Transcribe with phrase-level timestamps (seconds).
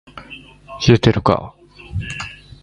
[0.87, 2.57] 冷えてるか～